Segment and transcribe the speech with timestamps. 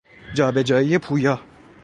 [0.35, 1.41] جابجایی پویا